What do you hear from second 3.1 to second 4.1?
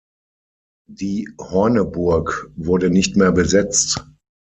mehr besetzt.